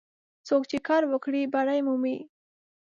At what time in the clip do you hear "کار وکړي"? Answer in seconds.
0.87-1.41